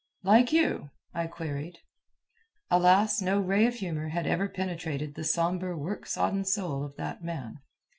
[0.23, 1.77] "Like you?" I queried.
[2.71, 7.23] Alas, no ray of humor had ever penetrated the sombre work sodden soul of that
[7.23, 7.59] man.